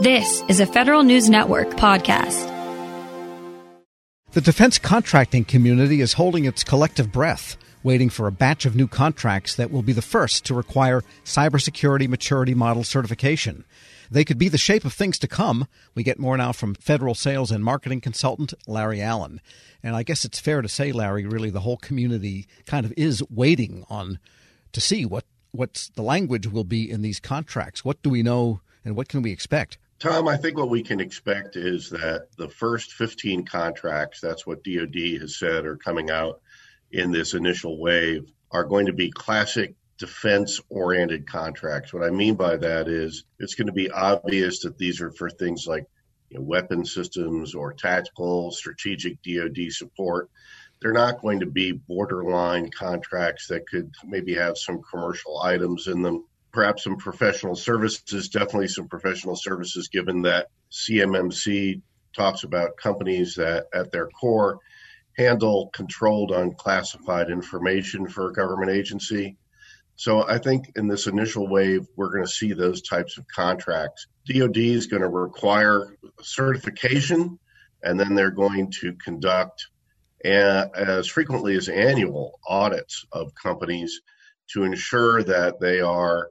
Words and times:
This 0.00 0.44
is 0.46 0.60
a 0.60 0.66
Federal 0.66 1.02
News 1.02 1.28
Network 1.28 1.70
podcast. 1.70 2.46
The 4.30 4.40
defense 4.40 4.78
contracting 4.78 5.44
community 5.44 6.00
is 6.00 6.12
holding 6.12 6.44
its 6.44 6.62
collective 6.62 7.10
breath, 7.10 7.56
waiting 7.82 8.08
for 8.08 8.28
a 8.28 8.32
batch 8.32 8.64
of 8.64 8.76
new 8.76 8.86
contracts 8.86 9.56
that 9.56 9.72
will 9.72 9.82
be 9.82 9.92
the 9.92 10.00
first 10.00 10.46
to 10.46 10.54
require 10.54 11.02
cybersecurity 11.24 12.06
maturity 12.06 12.54
model 12.54 12.84
certification. 12.84 13.64
They 14.08 14.24
could 14.24 14.38
be 14.38 14.48
the 14.48 14.56
shape 14.56 14.84
of 14.84 14.92
things 14.92 15.18
to 15.18 15.26
come. 15.26 15.66
We 15.96 16.04
get 16.04 16.20
more 16.20 16.36
now 16.36 16.52
from 16.52 16.76
federal 16.76 17.16
sales 17.16 17.50
and 17.50 17.64
marketing 17.64 18.00
consultant 18.00 18.54
Larry 18.68 19.02
Allen. 19.02 19.40
And 19.82 19.96
I 19.96 20.04
guess 20.04 20.24
it's 20.24 20.38
fair 20.38 20.62
to 20.62 20.68
say, 20.68 20.92
Larry, 20.92 21.26
really 21.26 21.50
the 21.50 21.62
whole 21.62 21.76
community 21.76 22.46
kind 22.66 22.86
of 22.86 22.92
is 22.96 23.20
waiting 23.28 23.84
on 23.90 24.20
to 24.70 24.80
see 24.80 25.04
what 25.04 25.24
what 25.50 25.88
the 25.96 26.02
language 26.02 26.46
will 26.46 26.62
be 26.62 26.88
in 26.88 27.02
these 27.02 27.18
contracts. 27.18 27.84
What 27.84 28.00
do 28.04 28.10
we 28.10 28.22
know 28.22 28.60
and 28.84 28.94
what 28.94 29.08
can 29.08 29.22
we 29.22 29.32
expect? 29.32 29.76
Tom, 29.98 30.28
I 30.28 30.36
think 30.36 30.56
what 30.56 30.70
we 30.70 30.82
can 30.82 31.00
expect 31.00 31.56
is 31.56 31.90
that 31.90 32.28
the 32.36 32.48
first 32.48 32.92
15 32.92 33.44
contracts, 33.44 34.20
that's 34.20 34.46
what 34.46 34.62
DoD 34.62 35.20
has 35.20 35.36
said, 35.38 35.64
are 35.64 35.76
coming 35.76 36.08
out 36.08 36.40
in 36.92 37.10
this 37.10 37.34
initial 37.34 37.80
wave, 37.80 38.30
are 38.52 38.64
going 38.64 38.86
to 38.86 38.92
be 38.92 39.10
classic 39.10 39.74
defense 39.98 40.60
oriented 40.68 41.28
contracts. 41.28 41.92
What 41.92 42.04
I 42.04 42.10
mean 42.10 42.36
by 42.36 42.56
that 42.56 42.86
is 42.86 43.24
it's 43.40 43.56
going 43.56 43.66
to 43.66 43.72
be 43.72 43.90
obvious 43.90 44.60
that 44.60 44.78
these 44.78 45.00
are 45.00 45.10
for 45.10 45.28
things 45.28 45.66
like 45.66 45.84
you 46.30 46.38
know, 46.38 46.44
weapon 46.44 46.84
systems 46.84 47.56
or 47.56 47.72
tactical 47.72 48.52
strategic 48.52 49.20
DoD 49.22 49.70
support. 49.70 50.30
They're 50.80 50.92
not 50.92 51.20
going 51.20 51.40
to 51.40 51.46
be 51.46 51.72
borderline 51.72 52.70
contracts 52.70 53.48
that 53.48 53.66
could 53.66 53.92
maybe 54.04 54.34
have 54.34 54.56
some 54.56 54.80
commercial 54.88 55.40
items 55.40 55.88
in 55.88 56.02
them 56.02 56.24
perhaps 56.58 56.82
some 56.82 56.96
professional 56.96 57.54
services, 57.54 58.30
definitely 58.30 58.66
some 58.66 58.88
professional 58.88 59.36
services, 59.36 59.86
given 59.86 60.22
that 60.22 60.48
CMMC 60.72 61.80
talks 62.16 62.42
about 62.42 62.76
companies 62.76 63.36
that 63.36 63.66
at 63.72 63.92
their 63.92 64.08
core 64.08 64.58
handle 65.16 65.70
controlled 65.72 66.32
unclassified 66.32 67.30
information 67.30 68.08
for 68.08 68.28
a 68.28 68.32
government 68.32 68.72
agency. 68.72 69.36
So 69.94 70.28
I 70.28 70.38
think 70.38 70.72
in 70.74 70.88
this 70.88 71.06
initial 71.06 71.46
wave, 71.46 71.86
we're 71.94 72.10
going 72.10 72.24
to 72.24 72.28
see 72.28 72.54
those 72.54 72.82
types 72.82 73.18
of 73.18 73.28
contracts. 73.28 74.08
DoD 74.26 74.56
is 74.56 74.88
going 74.88 75.02
to 75.02 75.08
require 75.08 75.94
certification, 76.22 77.38
and 77.84 78.00
then 78.00 78.16
they're 78.16 78.32
going 78.32 78.72
to 78.80 78.94
conduct 78.94 79.68
as 80.24 81.06
frequently 81.06 81.56
as 81.56 81.68
annual 81.68 82.40
audits 82.48 83.06
of 83.12 83.32
companies 83.40 84.00
to 84.54 84.64
ensure 84.64 85.22
that 85.22 85.60
they 85.60 85.80
are 85.80 86.30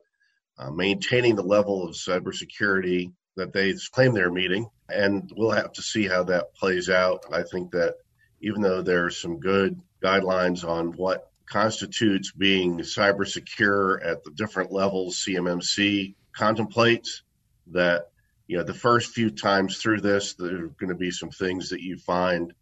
uh, 0.59 0.71
maintaining 0.71 1.35
the 1.35 1.43
level 1.43 1.83
of 1.83 1.95
cybersecurity 1.95 3.11
that 3.35 3.53
they 3.53 3.73
claim 3.91 4.13
they're 4.13 4.31
meeting. 4.31 4.69
And 4.89 5.31
we'll 5.35 5.51
have 5.51 5.73
to 5.73 5.81
see 5.81 6.07
how 6.07 6.23
that 6.25 6.55
plays 6.55 6.89
out. 6.89 7.25
I 7.31 7.43
think 7.43 7.71
that 7.71 7.95
even 8.41 8.61
though 8.61 8.81
there 8.81 9.05
are 9.05 9.11
some 9.11 9.39
good 9.39 9.79
guidelines 10.03 10.67
on 10.67 10.93
what 10.93 11.31
constitutes 11.45 12.31
being 12.31 12.79
cyber 12.79 13.27
secure 13.27 14.01
at 14.03 14.23
the 14.23 14.31
different 14.31 14.71
levels 14.71 15.23
CMMC 15.25 16.15
contemplates, 16.35 17.23
that 17.71 18.09
you 18.47 18.57
know 18.57 18.63
the 18.63 18.73
first 18.73 19.13
few 19.13 19.29
times 19.29 19.77
through 19.77 20.01
this, 20.01 20.33
there 20.33 20.65
are 20.65 20.67
going 20.79 20.89
to 20.89 20.95
be 20.95 21.11
some 21.11 21.29
things 21.29 21.69
that 21.69 21.81
you 21.81 21.97
find 21.97 22.53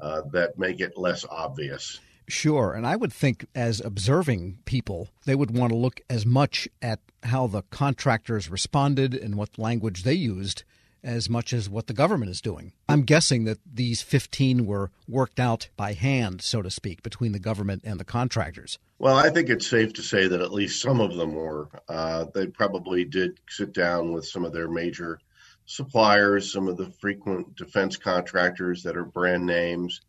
uh, 0.00 0.22
that 0.32 0.58
make 0.58 0.80
it 0.80 0.98
less 0.98 1.24
obvious. 1.28 2.00
Sure. 2.26 2.72
And 2.72 2.86
I 2.86 2.96
would 2.96 3.12
think, 3.12 3.46
as 3.54 3.80
observing 3.80 4.58
people, 4.64 5.08
they 5.24 5.34
would 5.34 5.56
want 5.56 5.72
to 5.72 5.78
look 5.78 6.00
as 6.08 6.24
much 6.24 6.68
at 6.80 7.00
how 7.24 7.46
the 7.46 7.62
contractors 7.70 8.50
responded 8.50 9.14
and 9.14 9.34
what 9.34 9.58
language 9.58 10.02
they 10.02 10.14
used 10.14 10.64
as 11.02 11.28
much 11.28 11.52
as 11.52 11.68
what 11.68 11.86
the 11.86 11.92
government 11.92 12.30
is 12.30 12.40
doing. 12.40 12.72
I'm 12.88 13.02
guessing 13.02 13.44
that 13.44 13.58
these 13.70 14.00
15 14.00 14.64
were 14.64 14.90
worked 15.06 15.38
out 15.38 15.68
by 15.76 15.92
hand, 15.92 16.40
so 16.40 16.62
to 16.62 16.70
speak, 16.70 17.02
between 17.02 17.32
the 17.32 17.38
government 17.38 17.82
and 17.84 18.00
the 18.00 18.04
contractors. 18.04 18.78
Well, 18.98 19.16
I 19.16 19.28
think 19.28 19.50
it's 19.50 19.66
safe 19.66 19.92
to 19.94 20.02
say 20.02 20.26
that 20.28 20.40
at 20.40 20.52
least 20.52 20.80
some 20.80 21.00
of 21.00 21.14
them 21.14 21.34
were. 21.34 21.68
Uh, 21.88 22.24
they 22.34 22.46
probably 22.46 23.04
did 23.04 23.38
sit 23.50 23.74
down 23.74 24.12
with 24.12 24.26
some 24.26 24.46
of 24.46 24.54
their 24.54 24.68
major 24.68 25.20
suppliers, 25.66 26.50
some 26.50 26.68
of 26.68 26.78
the 26.78 26.90
frequent 26.90 27.54
defense 27.54 27.98
contractors 27.98 28.82
that 28.82 28.96
are 28.96 29.04
brand 29.04 29.44
names 29.44 30.00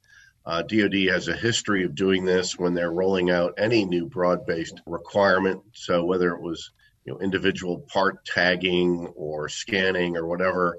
uh, 0.46 0.62
DoD 0.62 1.08
has 1.10 1.28
a 1.28 1.36
history 1.36 1.84
of 1.84 1.96
doing 1.96 2.24
this 2.24 2.58
when 2.58 2.74
they're 2.74 2.92
rolling 2.92 3.32
out 3.32 3.56
any 3.58 3.84
new 3.84 4.06
broad-based 4.06 4.82
requirement. 4.86 5.62
So 5.74 6.06
whether 6.06 6.34
it 6.34 6.42
was 6.42 6.72
you 7.04 7.14
know 7.14 7.20
individual 7.20 7.80
part 7.80 8.26
tagging 8.26 9.08
or 9.16 9.50
scanning 9.50 10.18
or 10.18 10.28
whatever, 10.28 10.78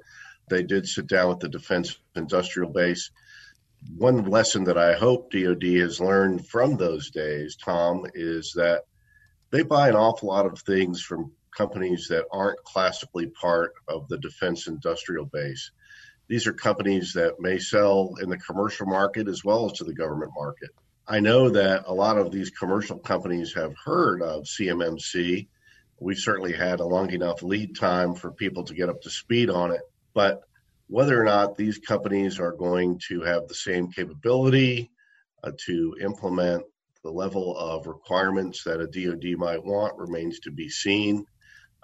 they 0.49 0.63
did 0.63 0.87
sit 0.87 1.07
down 1.07 1.29
with 1.29 1.41
the 1.41 1.49
defense 1.49 1.99
industrial 2.15 2.71
base. 2.71 3.11
One 3.97 4.25
lesson 4.25 4.65
that 4.65 4.79
I 4.79 4.95
hope 4.95 5.31
DoD 5.31 5.63
has 5.81 6.01
learned 6.01 6.47
from 6.47 6.77
those 6.77 7.11
days, 7.11 7.57
Tom, 7.57 8.07
is 8.15 8.53
that 8.55 8.85
they 9.51 9.63
buy 9.63 9.89
an 9.89 9.97
awful 9.97 10.29
lot 10.29 10.47
of 10.47 10.59
things 10.61 11.03
from 11.03 11.33
companies 11.57 12.07
that 12.09 12.27
aren't 12.33 12.63
classically 12.65 13.27
part 13.29 13.73
of 13.89 14.09
the 14.09 14.19
defense 14.19 14.67
industrial 14.67 15.25
base. 15.25 15.71
These 16.29 16.47
are 16.47 16.53
companies 16.53 17.13
that 17.13 17.39
may 17.39 17.59
sell 17.59 18.15
in 18.21 18.29
the 18.29 18.39
commercial 18.39 18.87
market 18.87 19.29
as 19.29 19.45
well 19.45 19.67
as 19.67 19.73
to 19.79 19.85
the 19.85 19.95
government 19.95 20.33
market. 20.37 20.71
I 21.07 21.21
know 21.21 21.51
that 21.51 21.85
a 21.87 21.95
lot 21.95 22.19
of 22.19 22.33
these 22.33 22.51
commercial 22.51 22.99
companies 22.99 23.55
have 23.55 23.75
heard 23.85 24.23
of 24.23 24.45
CMMC. 24.45 25.47
We've 26.01 26.19
certainly 26.19 26.53
had 26.53 26.81
a 26.81 26.87
long 26.87 27.13
enough 27.13 27.43
lead 27.43 27.77
time 27.77 28.15
for 28.15 28.33
people 28.33 28.65
to 28.65 28.75
get 28.75 28.89
up 28.89 29.01
to 29.03 29.11
speed 29.11 29.49
on 29.49 29.71
it. 29.71 29.83
But 30.15 30.41
whether 30.89 31.21
or 31.21 31.25
not 31.25 31.57
these 31.57 31.79
companies 31.79 32.41
are 32.41 32.53
going 32.53 33.01
to 33.09 33.23
have 33.23 33.47
the 33.47 33.55
same 33.55 33.91
capability 33.93 34.91
uh, 35.45 35.53
to 35.67 35.97
implement 36.01 36.65
the 37.05 37.11
level 37.11 37.57
of 37.57 37.87
requirements 37.87 38.65
that 38.65 38.81
a 38.81 38.87
DoD 38.87 39.39
might 39.39 39.65
want 39.65 39.97
remains 39.97 40.41
to 40.41 40.51
be 40.51 40.69
seen. 40.69 41.25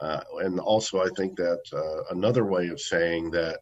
Uh, 0.01 0.21
and 0.41 0.59
also, 0.59 1.01
I 1.01 1.09
think 1.17 1.37
that 1.37 1.61
uh, 1.73 2.13
another 2.13 2.45
way 2.45 2.69
of 2.69 2.81
saying 2.81 3.31
that 3.31 3.61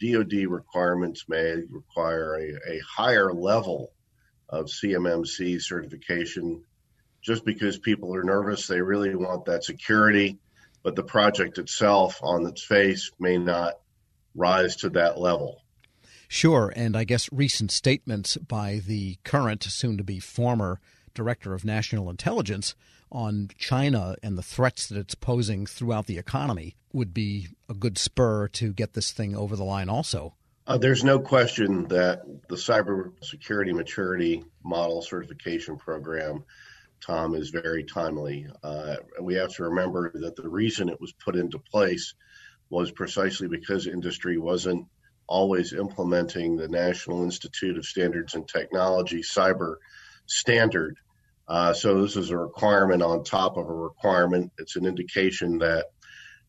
DoD 0.00 0.46
requirements 0.48 1.24
may 1.28 1.56
require 1.70 2.36
a, 2.36 2.72
a 2.72 2.80
higher 2.80 3.32
level 3.32 3.92
of 4.48 4.66
CMMC 4.66 5.60
certification 5.60 6.62
just 7.22 7.44
because 7.44 7.78
people 7.78 8.14
are 8.14 8.22
nervous. 8.22 8.66
They 8.66 8.80
really 8.80 9.14
want 9.14 9.46
that 9.46 9.64
security, 9.64 10.38
but 10.82 10.94
the 10.94 11.02
project 11.02 11.58
itself 11.58 12.20
on 12.22 12.46
its 12.46 12.62
face 12.62 13.10
may 13.18 13.38
not 13.38 13.74
rise 14.34 14.76
to 14.76 14.90
that 14.90 15.18
level. 15.18 15.62
Sure, 16.28 16.72
and 16.74 16.96
I 16.96 17.04
guess 17.04 17.28
recent 17.32 17.70
statements 17.70 18.36
by 18.36 18.80
the 18.84 19.18
current, 19.24 19.62
soon 19.62 19.96
to 19.96 20.04
be 20.04 20.20
former 20.20 20.80
director 21.14 21.54
of 21.54 21.64
national 21.64 22.10
intelligence 22.10 22.74
on 23.10 23.48
China 23.56 24.16
and 24.22 24.36
the 24.36 24.42
threats 24.42 24.86
that 24.88 24.98
it's 24.98 25.14
posing 25.14 25.66
throughout 25.66 26.06
the 26.06 26.18
economy 26.18 26.74
would 26.92 27.14
be 27.14 27.48
a 27.68 27.74
good 27.74 27.96
spur 27.96 28.48
to 28.48 28.72
get 28.72 28.94
this 28.94 29.12
thing 29.12 29.36
over 29.36 29.56
the 29.56 29.64
line 29.64 29.88
also. 29.88 30.34
Uh, 30.66 30.78
there's 30.78 31.04
no 31.04 31.18
question 31.18 31.86
that 31.88 32.22
the 32.48 32.56
cybersecurity 32.56 33.72
maturity 33.74 34.42
model 34.64 35.02
certification 35.02 35.76
program, 35.76 36.42
Tom, 37.00 37.34
is 37.34 37.50
very 37.50 37.84
timely. 37.84 38.46
Uh, 38.62 38.96
we 39.20 39.34
have 39.34 39.52
to 39.54 39.64
remember 39.64 40.10
that 40.14 40.36
the 40.36 40.48
reason 40.48 40.88
it 40.88 41.00
was 41.00 41.12
put 41.12 41.36
into 41.36 41.58
place 41.58 42.14
was 42.70 42.90
precisely 42.90 43.46
because 43.46 43.86
industry 43.86 44.38
wasn't 44.38 44.86
always 45.26 45.72
implementing 45.72 46.56
the 46.56 46.68
National 46.68 47.22
Institute 47.22 47.76
of 47.76 47.84
Standards 47.84 48.34
and 48.34 48.48
Technology 48.48 49.20
cyber 49.20 49.76
standard 50.26 50.96
uh, 51.48 51.72
so 51.72 52.00
this 52.00 52.16
is 52.16 52.30
a 52.30 52.38
requirement 52.38 53.02
on 53.02 53.22
top 53.22 53.56
of 53.56 53.68
a 53.68 53.74
requirement. 53.74 54.50
It's 54.58 54.76
an 54.76 54.86
indication 54.86 55.58
that 55.58 55.86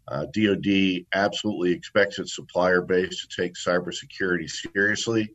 uh, 0.08 0.26
DoD 0.34 1.06
absolutely 1.14 1.72
expects 1.72 2.20
its 2.20 2.36
supplier 2.36 2.82
base 2.82 3.26
to 3.26 3.42
take 3.42 3.56
cybersecurity 3.56 4.50
seriously. 4.50 5.34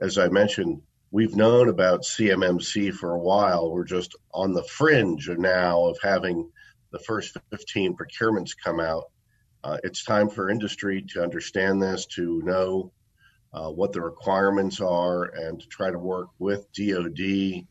As 0.00 0.18
I 0.18 0.28
mentioned, 0.28 0.82
we've 1.10 1.36
known 1.36 1.68
about 1.68 2.02
CMMC 2.02 2.92
for 2.92 3.12
a 3.12 3.18
while. 3.18 3.70
We're 3.70 3.84
just 3.84 4.14
on 4.34 4.52
the 4.52 4.64
fringe 4.64 5.28
now 5.28 5.84
of 5.84 5.98
having 6.02 6.50
the 6.90 6.98
first 7.00 7.36
15 7.50 7.96
procurements 7.96 8.52
come 8.62 8.80
out. 8.80 9.04
Uh, 9.64 9.78
it's 9.84 10.04
time 10.04 10.28
for 10.28 10.50
industry 10.50 11.04
to 11.10 11.22
understand 11.22 11.82
this, 11.82 12.06
to 12.06 12.42
know 12.44 12.92
uh, 13.52 13.70
what 13.70 13.92
the 13.92 14.00
requirements 14.00 14.80
are, 14.80 15.24
and 15.24 15.60
to 15.60 15.66
try 15.68 15.90
to 15.90 15.98
work 15.98 16.28
with 16.38 16.66
DoD 16.72 17.66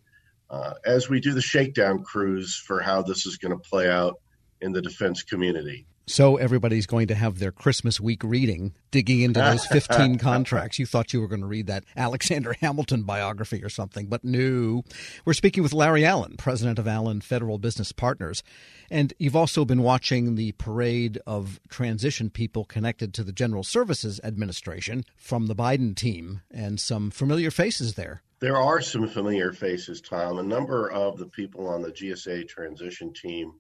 uh, 0.50 0.74
as 0.86 1.10
we 1.10 1.20
do 1.20 1.34
the 1.34 1.42
shakedown 1.42 2.04
cruise 2.04 2.56
for 2.56 2.80
how 2.80 3.02
this 3.02 3.26
is 3.26 3.38
going 3.38 3.52
to 3.52 3.70
play 3.70 3.90
out 3.90 4.20
in 4.62 4.72
the 4.72 4.82
defense 4.82 5.24
community. 5.24 5.86
So 6.10 6.38
everybody's 6.38 6.86
going 6.86 7.08
to 7.10 7.16
have 7.16 7.40
their 7.40 7.52
Christmas 7.52 8.00
week 8.00 8.24
reading, 8.24 8.74
digging 8.92 9.20
into 9.20 9.42
those 9.42 9.66
15 9.72 10.18
contracts. 10.20 10.80
You 10.80 10.86
thought 10.86 11.12
you 11.12 11.20
were 11.20 11.28
going 11.28 11.42
to 11.42 11.48
read 11.48 11.68
that 11.68 11.84
Alexander 11.98 12.54
Hamilton 12.62 13.04
biography 13.04 13.62
or 13.62 13.68
something, 13.68 14.08
but 14.08 14.24
no. 14.24 14.84
We're 15.26 15.34
speaking 15.34 15.64
with 15.64 15.74
Larry 15.74 16.06
Allen, 16.06 16.36
president 16.38 16.80
of 16.80 16.88
Allen 16.88 17.20
Federal 17.20 17.60
Business 17.60 17.92
Partners. 17.92 18.42
And 18.90 19.14
you've 19.20 19.36
also 19.36 19.66
been 19.66 19.84
watching 19.84 20.36
the 20.36 20.54
parade 20.54 21.20
of 21.28 21.60
transition 21.68 22.30
people 22.30 22.64
connected 22.64 23.14
to 23.16 23.24
the 23.26 23.34
General 23.34 23.64
Services 23.64 24.22
Administration 24.24 25.04
from 25.18 25.48
the 25.48 25.56
Biden 25.56 25.94
team 25.94 26.40
and 26.50 26.80
some 26.80 27.12
familiar 27.12 27.52
faces 27.52 27.96
there. 27.96 28.22
There 28.40 28.58
are 28.58 28.82
some 28.82 29.08
familiar 29.08 29.52
faces, 29.52 30.00
Tom. 30.00 30.38
A 30.38 30.44
number 30.44 30.92
of 30.92 31.18
the 31.18 31.26
people 31.26 31.68
on 31.68 31.82
the 31.82 31.92
GSA 31.92 32.48
transition 32.48 33.12
team 33.12 33.54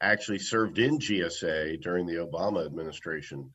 actually 0.00 0.40
served 0.40 0.80
in 0.80 0.98
GSA 0.98 1.80
during 1.80 2.04
the 2.04 2.26
Obama 2.26 2.66
administration. 2.66 3.52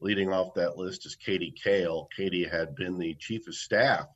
Leading 0.00 0.30
off 0.30 0.52
that 0.54 0.76
list 0.76 1.06
is 1.06 1.16
Katie 1.16 1.54
Kale. 1.64 2.08
Katie 2.14 2.46
had 2.46 2.74
been 2.74 2.98
the 2.98 3.14
chief 3.14 3.48
of 3.48 3.54
staff 3.54 4.06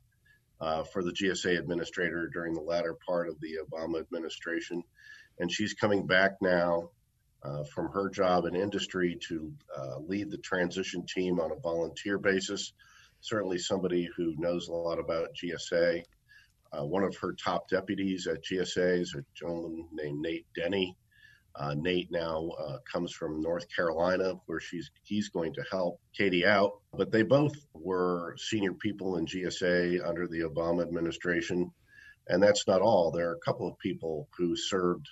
uh, 0.61 0.83
for 0.83 1.03
the 1.03 1.11
GSA 1.11 1.57
administrator 1.57 2.27
during 2.27 2.53
the 2.53 2.61
latter 2.61 2.95
part 3.05 3.27
of 3.27 3.39
the 3.39 3.57
Obama 3.67 3.99
administration, 3.99 4.83
and 5.39 5.51
she's 5.51 5.73
coming 5.73 6.05
back 6.05 6.33
now 6.43 6.91
uh, 7.41 7.63
from 7.63 7.89
her 7.89 8.07
job 8.11 8.45
in 8.45 8.55
industry 8.55 9.17
to 9.29 9.51
uh, 9.75 9.97
lead 9.97 10.29
the 10.29 10.37
transition 10.37 11.07
team 11.07 11.39
on 11.39 11.51
a 11.51 11.59
volunteer 11.59 12.19
basis. 12.19 12.73
Certainly, 13.23 13.59
somebody 13.59 14.09
who 14.17 14.35
knows 14.37 14.67
a 14.67 14.73
lot 14.73 14.99
about 14.99 15.29
GSA. 15.33 16.03
Uh, 16.73 16.85
one 16.85 17.03
of 17.03 17.15
her 17.15 17.33
top 17.33 17.69
deputies 17.69 18.27
at 18.27 18.43
GSA 18.43 18.99
is 18.99 19.15
a 19.15 19.23
gentleman 19.33 19.87
named 19.93 20.19
Nate 20.19 20.45
Denny. 20.53 20.97
Uh, 21.55 21.73
Nate 21.77 22.11
now 22.11 22.49
uh, 22.59 22.79
comes 22.91 23.13
from 23.13 23.39
North 23.39 23.65
Carolina, 23.73 24.33
where 24.47 24.59
she's 24.59 24.91
he's 25.03 25.29
going 25.29 25.53
to 25.53 25.63
help 25.71 26.01
Katie 26.13 26.45
out. 26.45 26.81
But 26.93 27.11
they 27.11 27.23
both 27.23 27.55
were 27.73 28.35
senior 28.37 28.73
people 28.73 29.15
in 29.15 29.25
GSA 29.25 30.05
under 30.05 30.27
the 30.27 30.41
Obama 30.41 30.81
administration, 30.81 31.71
and 32.27 32.43
that's 32.43 32.67
not 32.67 32.81
all. 32.81 33.09
There 33.09 33.29
are 33.29 33.35
a 33.35 33.45
couple 33.45 33.69
of 33.69 33.79
people 33.79 34.27
who 34.37 34.57
served 34.57 35.07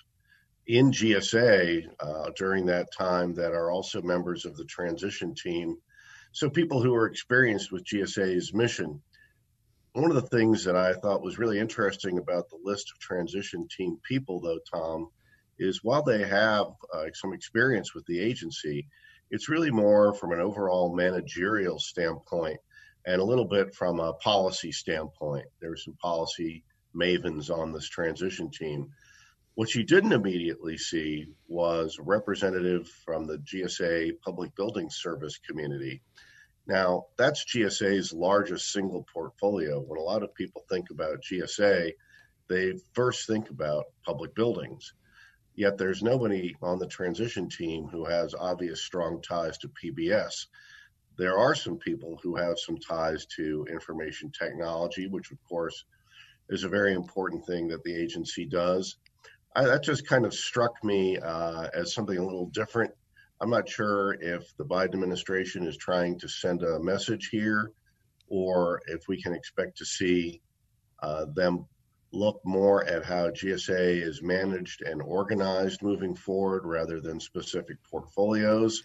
in 0.66 0.92
GSA 0.92 1.86
uh, 1.98 2.30
during 2.36 2.66
that 2.66 2.92
time 2.92 3.32
that 3.34 3.52
are 3.52 3.70
also 3.70 4.02
members 4.02 4.44
of 4.44 4.54
the 4.58 4.66
transition 4.66 5.34
team. 5.34 5.78
So 6.32 6.48
people 6.48 6.82
who 6.82 6.94
are 6.94 7.06
experienced 7.06 7.70
with 7.70 7.84
GSA's 7.84 8.54
mission. 8.54 9.02
One 9.92 10.10
of 10.10 10.14
the 10.14 10.28
things 10.28 10.64
that 10.64 10.76
I 10.76 10.94
thought 10.94 11.22
was 11.22 11.38
really 11.38 11.58
interesting 11.58 12.16
about 12.16 12.48
the 12.48 12.58
list 12.64 12.90
of 12.90 12.98
transition 12.98 13.68
team 13.68 13.98
people, 14.02 14.40
though, 14.40 14.60
Tom 14.72 15.08
is 15.58 15.84
while 15.84 16.02
they 16.02 16.24
have 16.24 16.68
uh, 16.92 17.04
some 17.12 17.34
experience 17.34 17.94
with 17.94 18.06
the 18.06 18.18
agency, 18.18 18.88
it's 19.30 19.50
really 19.50 19.70
more 19.70 20.14
from 20.14 20.32
an 20.32 20.40
overall 20.40 20.94
managerial 20.94 21.78
standpoint 21.78 22.58
and 23.06 23.20
a 23.20 23.24
little 23.24 23.44
bit 23.44 23.74
from 23.74 24.00
a 24.00 24.14
policy 24.14 24.72
standpoint. 24.72 25.44
There 25.60 25.72
are 25.72 25.76
some 25.76 25.96
policy 26.00 26.64
mavens 26.96 27.50
on 27.50 27.72
this 27.72 27.88
transition 27.88 28.50
team. 28.50 28.90
What 29.54 29.74
you 29.74 29.84
didn't 29.84 30.12
immediately 30.12 30.78
see 30.78 31.26
was 31.46 31.98
a 31.98 32.02
representative 32.02 32.88
from 33.04 33.26
the 33.26 33.36
GSA 33.36 34.18
Public 34.24 34.56
Building 34.56 34.88
Service 34.88 35.36
community. 35.36 36.00
Now, 36.66 37.08
that's 37.18 37.44
GSA's 37.44 38.14
largest 38.14 38.72
single 38.72 39.06
portfolio. 39.12 39.78
When 39.78 40.00
a 40.00 40.02
lot 40.02 40.22
of 40.22 40.34
people 40.34 40.64
think 40.70 40.88
about 40.88 41.20
GSA, 41.20 41.92
they 42.48 42.72
first 42.94 43.26
think 43.26 43.50
about 43.50 43.84
public 44.06 44.34
buildings. 44.34 44.94
Yet 45.54 45.76
there's 45.76 46.02
nobody 46.02 46.56
on 46.62 46.78
the 46.78 46.86
transition 46.86 47.50
team 47.50 47.88
who 47.88 48.06
has 48.06 48.34
obvious 48.34 48.80
strong 48.80 49.20
ties 49.20 49.58
to 49.58 49.68
PBS. 49.68 50.46
There 51.18 51.36
are 51.36 51.54
some 51.54 51.76
people 51.76 52.18
who 52.22 52.36
have 52.36 52.58
some 52.58 52.78
ties 52.78 53.26
to 53.36 53.66
information 53.70 54.30
technology, 54.30 55.08
which, 55.08 55.30
of 55.30 55.36
course, 55.46 55.84
is 56.48 56.64
a 56.64 56.70
very 56.70 56.94
important 56.94 57.44
thing 57.44 57.68
that 57.68 57.84
the 57.84 57.94
agency 57.94 58.46
does. 58.46 58.96
I, 59.54 59.64
that 59.64 59.82
just 59.82 60.06
kind 60.06 60.24
of 60.24 60.34
struck 60.34 60.72
me 60.82 61.18
uh, 61.18 61.68
as 61.74 61.94
something 61.94 62.16
a 62.16 62.24
little 62.24 62.46
different. 62.46 62.92
I'm 63.40 63.50
not 63.50 63.68
sure 63.68 64.16
if 64.20 64.56
the 64.56 64.64
Biden 64.64 64.94
administration 64.94 65.66
is 65.66 65.76
trying 65.76 66.18
to 66.20 66.28
send 66.28 66.62
a 66.62 66.78
message 66.78 67.28
here 67.30 67.72
or 68.28 68.80
if 68.86 69.08
we 69.08 69.20
can 69.20 69.34
expect 69.34 69.76
to 69.78 69.84
see 69.84 70.40
uh, 71.02 71.26
them 71.34 71.66
look 72.12 72.40
more 72.44 72.84
at 72.84 73.04
how 73.04 73.28
GSA 73.30 74.02
is 74.02 74.22
managed 74.22 74.82
and 74.82 75.02
organized 75.02 75.82
moving 75.82 76.14
forward 76.14 76.64
rather 76.64 77.00
than 77.00 77.18
specific 77.18 77.76
portfolios. 77.90 78.82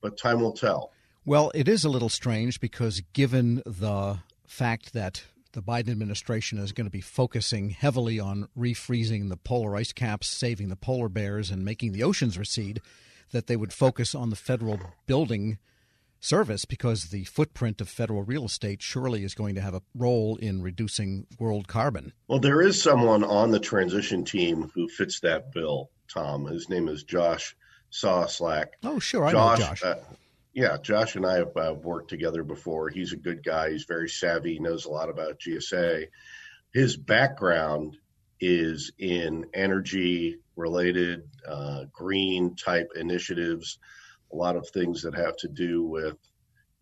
But 0.00 0.18
time 0.18 0.40
will 0.40 0.52
tell. 0.52 0.92
Well, 1.24 1.50
it 1.54 1.68
is 1.68 1.84
a 1.84 1.88
little 1.88 2.08
strange 2.08 2.60
because 2.60 3.00
given 3.12 3.62
the 3.64 4.18
fact 4.46 4.92
that 4.92 5.24
the 5.54 5.62
Biden 5.62 5.90
administration 5.90 6.58
is 6.58 6.72
going 6.72 6.86
to 6.86 6.90
be 6.90 7.00
focusing 7.00 7.70
heavily 7.70 8.20
on 8.20 8.48
refreezing 8.58 9.28
the 9.28 9.36
polar 9.36 9.76
ice 9.76 9.92
caps, 9.92 10.26
saving 10.26 10.68
the 10.68 10.76
polar 10.76 11.08
bears, 11.08 11.50
and 11.50 11.64
making 11.64 11.92
the 11.92 12.02
oceans 12.02 12.36
recede, 12.36 12.80
that 13.32 13.46
they 13.46 13.56
would 13.56 13.72
focus 13.72 14.14
on 14.14 14.30
the 14.30 14.36
federal 14.36 14.80
building 15.06 15.58
service 16.20 16.64
because 16.64 17.06
the 17.06 17.24
footprint 17.24 17.80
of 17.80 17.88
federal 17.88 18.22
real 18.22 18.46
estate 18.46 18.82
surely 18.82 19.24
is 19.24 19.34
going 19.34 19.54
to 19.54 19.60
have 19.60 19.74
a 19.74 19.82
role 19.94 20.36
in 20.36 20.62
reducing 20.62 21.26
world 21.38 21.68
carbon. 21.68 22.12
Well, 22.28 22.40
there 22.40 22.60
is 22.60 22.82
someone 22.82 23.22
on 23.22 23.50
the 23.50 23.60
transition 23.60 24.24
team 24.24 24.70
who 24.74 24.88
fits 24.88 25.20
that 25.20 25.52
bill, 25.52 25.90
Tom. 26.12 26.46
His 26.46 26.68
name 26.68 26.88
is 26.88 27.04
Josh 27.04 27.56
Sawislak. 27.92 28.66
Oh, 28.82 28.98
sure. 28.98 29.24
I 29.24 29.32
Josh, 29.32 29.58
know 29.58 29.66
Josh. 29.66 29.84
Uh, 29.84 29.94
yeah, 30.54 30.76
Josh 30.80 31.16
and 31.16 31.26
I 31.26 31.36
have 31.36 31.56
uh, 31.56 31.74
worked 31.74 32.10
together 32.10 32.44
before. 32.44 32.88
He's 32.88 33.12
a 33.12 33.16
good 33.16 33.44
guy. 33.44 33.70
He's 33.70 33.84
very 33.84 34.08
savvy, 34.08 34.54
He 34.54 34.60
knows 34.60 34.84
a 34.84 34.90
lot 34.90 35.10
about 35.10 35.40
GSA. 35.40 36.06
His 36.72 36.96
background 36.96 37.96
is 38.40 38.92
in 38.98 39.46
energy 39.54 40.38
related, 40.56 41.28
uh, 41.46 41.84
green 41.92 42.56
type 42.56 42.90
initiatives 42.94 43.78
a 44.34 44.36
lot 44.36 44.56
of 44.56 44.68
things 44.68 45.02
that 45.02 45.14
have 45.14 45.36
to 45.36 45.48
do 45.48 45.84
with 45.84 46.16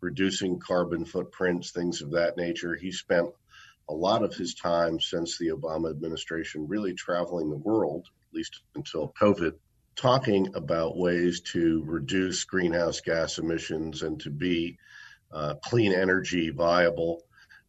reducing 0.01 0.59
carbon 0.59 1.05
footprints, 1.05 1.71
things 1.71 2.01
of 2.01 2.13
that 2.13 2.37
nature. 2.37 2.75
He 2.75 2.91
spent 2.91 3.29
a 3.89 3.95
lot 3.95 4.23
of 4.23 4.35
his 4.35 4.55
time 4.55 4.99
since 4.99 5.39
the 5.39 5.49
Obama 5.49 5.91
administration 5.91 6.67
really 6.67 6.95
traveling 6.95 7.51
the 7.51 7.57
world, 7.57 8.07
at 8.07 8.35
least 8.35 8.63
until 8.75 9.13
COVID, 9.21 9.53
talking 9.97 10.55
about 10.55 10.97
ways 10.97 11.41
to 11.53 11.83
reduce 11.87 12.45
greenhouse 12.45 13.01
gas 13.01 13.39
emissions 13.39 14.03
and 14.03 14.21
to 14.21 14.31
be 14.31 14.79
uh, 15.33 15.55
clean 15.63 15.93
energy 15.93 16.51
viable. 16.51 17.23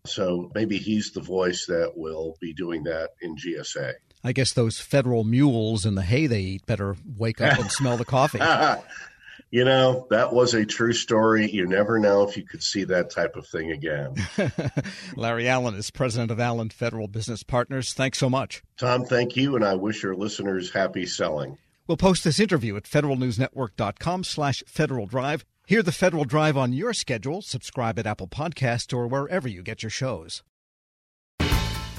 So 0.05 0.51
maybe 0.53 0.77
he's 0.77 1.11
the 1.11 1.21
voice 1.21 1.65
that 1.67 1.93
will 1.95 2.35
be 2.41 2.53
doing 2.53 2.83
that 2.83 3.11
in 3.21 3.35
GSA. 3.35 3.93
I 4.23 4.31
guess 4.31 4.53
those 4.53 4.79
federal 4.79 5.23
mules 5.23 5.85
and 5.85 5.97
the 5.97 6.01
hay 6.01 6.27
they 6.27 6.41
eat 6.41 6.65
better 6.65 6.95
wake 7.17 7.41
up 7.41 7.59
and 7.59 7.71
smell 7.71 7.97
the 7.97 8.05
coffee. 8.05 8.39
you 9.51 9.65
know, 9.65 10.07
that 10.09 10.33
was 10.33 10.53
a 10.53 10.65
true 10.65 10.93
story. 10.93 11.49
You 11.51 11.67
never 11.67 11.99
know 11.99 12.27
if 12.27 12.37
you 12.37 12.43
could 12.43 12.63
see 12.63 12.85
that 12.85 13.09
type 13.09 13.35
of 13.35 13.45
thing 13.47 13.71
again. 13.71 14.15
Larry 15.15 15.47
Allen 15.47 15.75
is 15.75 15.91
president 15.91 16.31
of 16.31 16.39
Allen 16.39 16.69
Federal 16.69 17.07
Business 17.07 17.43
Partners. 17.43 17.93
Thanks 17.93 18.17
so 18.17 18.29
much. 18.29 18.63
Tom, 18.77 19.05
thank 19.05 19.35
you, 19.35 19.55
and 19.55 19.65
I 19.65 19.75
wish 19.75 20.03
your 20.03 20.15
listeners 20.15 20.71
happy 20.71 21.05
selling. 21.05 21.57
We'll 21.87 21.97
post 21.97 22.23
this 22.23 22.39
interview 22.39 22.77
at 22.77 22.83
federalnewsnetwork.com 22.83 24.23
slash 24.23 24.63
Federal 24.67 25.05
Drive. 25.05 25.43
Hear 25.67 25.83
the 25.83 25.91
Federal 25.91 26.23
Drive 26.25 26.57
on 26.57 26.73
your 26.73 26.93
schedule. 26.93 27.41
Subscribe 27.41 27.99
at 27.99 28.07
Apple 28.07 28.27
Podcast 28.27 28.95
or 28.95 29.07
wherever 29.07 29.47
you 29.47 29.61
get 29.63 29.83
your 29.83 29.89
shows. 29.89 30.43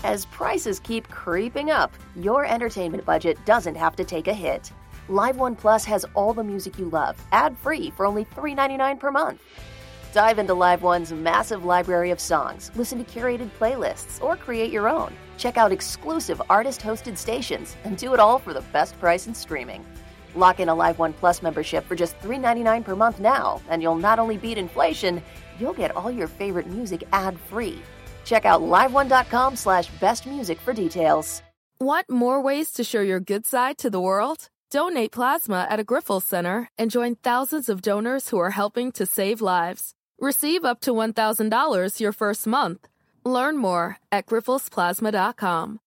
As 0.02 0.26
prices 0.26 0.80
keep 0.80 1.08
creeping 1.08 1.70
up, 1.70 1.92
your 2.14 2.44
entertainment 2.44 3.04
budget 3.06 3.38
doesn't 3.46 3.74
have 3.74 3.96
to 3.96 4.04
take 4.04 4.28
a 4.28 4.34
hit. 4.34 4.70
Live 5.08 5.38
One 5.38 5.56
Plus 5.56 5.84
has 5.84 6.06
all 6.14 6.32
the 6.34 6.44
music 6.44 6.78
you 6.78 6.88
love, 6.88 7.16
ad 7.32 7.56
free 7.58 7.90
for 7.90 8.06
only 8.06 8.24
$3.99 8.24 8.98
per 9.00 9.10
month. 9.10 9.42
Dive 10.14 10.38
into 10.38 10.54
Live 10.54 10.84
One's 10.84 11.12
massive 11.12 11.64
library 11.64 12.12
of 12.12 12.20
songs, 12.20 12.70
listen 12.76 13.04
to 13.04 13.20
curated 13.20 13.50
playlists, 13.58 14.22
or 14.22 14.36
create 14.36 14.70
your 14.70 14.88
own. 14.88 15.12
Check 15.38 15.56
out 15.56 15.72
exclusive 15.72 16.40
artist 16.48 16.80
hosted 16.80 17.18
stations 17.18 17.76
and 17.82 17.98
do 17.98 18.14
it 18.14 18.20
all 18.20 18.38
for 18.38 18.54
the 18.54 18.60
best 18.72 18.96
price 19.00 19.26
in 19.26 19.34
streaming. 19.34 19.84
Lock 20.36 20.60
in 20.60 20.68
a 20.68 20.74
Live 20.74 21.00
One 21.00 21.14
Plus 21.14 21.42
membership 21.42 21.84
for 21.88 21.96
just 21.96 22.16
$3.99 22.20 22.84
per 22.84 22.94
month 22.94 23.18
now, 23.18 23.60
and 23.68 23.82
you'll 23.82 23.96
not 23.96 24.20
only 24.20 24.36
beat 24.36 24.56
inflation, 24.56 25.20
you'll 25.58 25.72
get 25.72 25.96
all 25.96 26.12
your 26.12 26.28
favorite 26.28 26.68
music 26.68 27.02
ad 27.12 27.36
free. 27.50 27.82
Check 28.24 28.44
out 28.44 28.60
liveone.com 28.60 29.56
slash 29.56 29.88
best 29.98 30.28
music 30.28 30.60
for 30.60 30.72
details. 30.72 31.42
Want 31.80 32.08
more 32.08 32.40
ways 32.40 32.70
to 32.74 32.84
show 32.84 33.00
your 33.00 33.18
good 33.18 33.46
side 33.46 33.78
to 33.78 33.90
the 33.90 34.00
world? 34.00 34.48
Donate 34.70 35.10
plasma 35.10 35.66
at 35.68 35.80
a 35.80 35.84
Grifols 35.84 36.22
Center 36.22 36.68
and 36.78 36.88
join 36.88 37.16
thousands 37.16 37.68
of 37.68 37.82
donors 37.82 38.28
who 38.28 38.38
are 38.38 38.50
helping 38.50 38.92
to 38.92 39.06
save 39.06 39.40
lives. 39.40 39.92
Receive 40.20 40.64
up 40.64 40.80
to 40.80 40.92
$1,000 40.92 42.00
your 42.00 42.12
first 42.12 42.46
month. 42.46 42.88
Learn 43.24 43.56
more 43.56 43.98
at 44.12 44.26
grifolsplasma.com. 44.26 45.80